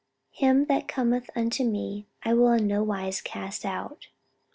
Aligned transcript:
'Him 0.31 0.65
that 0.65 0.87
cometh 0.87 1.29
unto 1.35 1.63
me, 1.63 2.07
I 2.23 2.33
will 2.33 2.53
in 2.53 2.65
no 2.65 2.81
wise 2.81 3.21
cast 3.21 3.63
out.'" 3.65 4.07